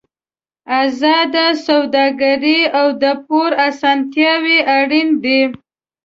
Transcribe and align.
ازاده 0.81 1.47
سوداګري 1.67 2.59
او 2.79 2.87
د 3.01 3.05
پور 3.25 3.51
اسانتیاوې 3.67 4.57
اړین 4.77 5.09
دي. 5.23 5.41